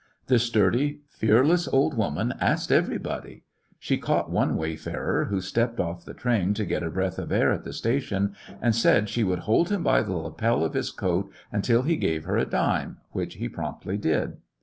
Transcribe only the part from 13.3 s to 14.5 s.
he promptly did.